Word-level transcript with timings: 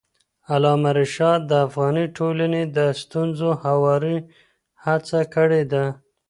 علامه 0.53 0.91
رشاد 0.99 1.41
د 1.47 1.51
افغاني 1.67 2.05
ټولنې 2.17 2.63
د 2.77 2.77
ستونزو 3.01 3.49
هواري 3.63 4.17
هڅه 4.83 5.19
کړې 5.33 5.63
ده. 5.71 5.85